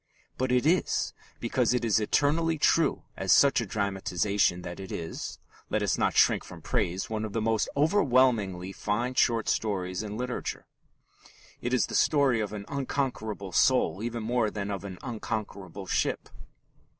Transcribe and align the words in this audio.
But 0.35 0.51
it 0.51 0.65
is 0.65 1.13
because 1.39 1.75
it 1.75 1.85
is 1.85 1.99
eternally 1.99 2.57
true 2.57 3.03
as 3.15 3.31
such 3.31 3.61
a 3.61 3.67
dramatization 3.67 4.63
that 4.63 4.79
it 4.79 4.91
is 4.91 5.37
let 5.69 5.83
us 5.83 5.95
not 5.95 6.17
shrink 6.17 6.43
from 6.43 6.59
praise 6.63 7.07
one 7.07 7.23
of 7.23 7.33
the 7.33 7.39
most 7.39 7.69
overwhelmingly 7.77 8.71
fine 8.71 9.13
short 9.13 9.47
stories 9.47 10.01
in 10.01 10.17
literature. 10.17 10.65
It 11.61 11.71
is 11.71 11.85
the 11.85 11.93
story 11.93 12.39
of 12.39 12.51
an 12.51 12.65
unconquerable 12.67 13.51
soul 13.51 14.01
even 14.01 14.23
more 14.23 14.49
than 14.49 14.71
of 14.71 14.83
an 14.85 14.97
unconquerable 15.03 15.85
ship. 15.85 16.29